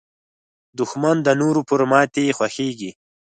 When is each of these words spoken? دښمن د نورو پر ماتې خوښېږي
دښمن 0.79 1.17
د 1.23 1.27
نورو 1.41 1.61
پر 1.69 1.81
ماتې 1.91 2.35
خوښېږي 2.37 2.91